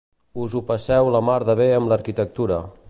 [0.45, 2.63] Us ho passeu la mar de bé amb l'arquitectura.